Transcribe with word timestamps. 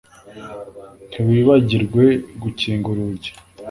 Ntiwibagirwe 1.11 2.05
gukinga 2.41 2.87
urugi 2.93 3.31